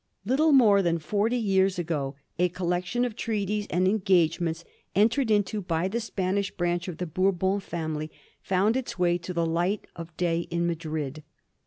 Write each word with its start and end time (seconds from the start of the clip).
Little 0.25 0.51
more 0.51 0.81
than 0.81 0.97
forty 0.97 1.37
years 1.37 1.77
ago 1.77 2.15
a 2.39 2.49
collection 2.49 3.05
of 3.05 3.15
treaties 3.15 3.67
and 3.69 3.87
engagements 3.87 4.65
entered 4.95 5.29
into 5.29 5.61
by 5.61 5.87
the 5.87 5.99
Spanish 5.99 6.49
branch 6.49 6.87
of 6.87 6.97
the 6.97 7.05
Bourbon 7.05 7.59
family 7.59 8.09
found 8.41 8.75
its 8.75 8.97
way 8.97 9.19
to 9.19 9.31
the 9.31 9.45
light 9.45 9.85
of 9.95 10.17
day 10.17 10.47
in 10.49 10.65
Madrid. 10.65 11.21